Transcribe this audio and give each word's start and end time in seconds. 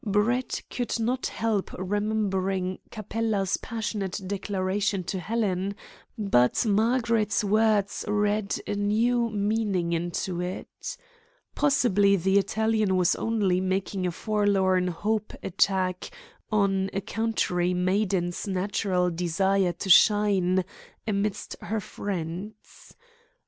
Brett 0.03 0.63
could 0.71 0.99
not 0.99 1.27
help 1.27 1.69
remembering 1.77 2.79
Capella's 2.89 3.57
passionate 3.57 4.19
declaration 4.25 5.03
to 5.03 5.19
Helen, 5.19 5.75
but 6.17 6.65
Margaret's 6.65 7.43
words 7.43 8.03
read 8.07 8.57
a 8.65 8.73
new 8.73 9.29
meaning 9.29 9.93
into 9.93 10.41
it. 10.41 10.97
Possibly 11.53 12.15
the 12.15 12.39
Italian 12.39 12.95
was 12.97 13.15
only 13.15 13.61
making 13.61 14.07
a 14.07 14.11
forlorn 14.11 14.87
hope 14.87 15.35
attack 15.43 16.09
on 16.51 16.89
a 16.93 17.01
country 17.01 17.75
maiden's 17.75 18.47
natural 18.47 19.11
desire 19.11 19.73
to 19.73 19.87
shine 19.91 20.65
amidst 21.05 21.57
her 21.61 21.79
friends. 21.79 22.95